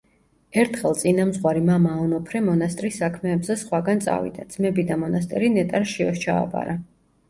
[0.61, 6.81] ერთხელ წინამძღვარი მამა ონოფრე მონასტრის საქმეებზე სხვაგან წავიდა, ძმები და მონასტერი ნეტარ შიოს ჩააბარა.